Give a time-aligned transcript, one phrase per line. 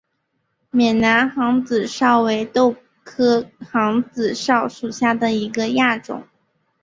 [0.71, 6.23] 缅南杭子梢为豆科杭子梢属下的一个亚种。